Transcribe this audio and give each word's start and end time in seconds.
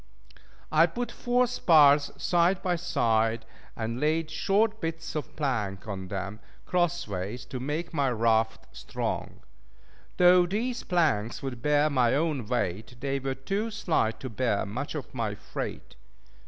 I 0.71 0.87
put 0.87 1.11
four 1.11 1.45
spars 1.45 2.09
side 2.17 2.63
by 2.63 2.75
side, 2.75 3.45
and 3.75 3.99
laid 3.99 4.31
short 4.31 4.81
bits 4.81 5.13
of 5.13 5.35
plank 5.35 5.87
on 5.87 6.07
them, 6.07 6.39
cross 6.65 7.07
ways, 7.07 7.45
to 7.45 7.59
make 7.59 7.93
my 7.93 8.09
raft 8.09 8.65
strong. 8.71 9.41
Though 10.17 10.47
these 10.47 10.81
planks 10.81 11.43
would 11.43 11.61
bear 11.61 11.87
my 11.91 12.15
own 12.15 12.47
weight, 12.47 12.95
they 12.99 13.19
were 13.19 13.35
too 13.35 13.69
slight 13.69 14.19
to 14.21 14.29
bear 14.31 14.65
much 14.65 14.95
of 14.95 15.13
my 15.13 15.35
freight. 15.35 15.95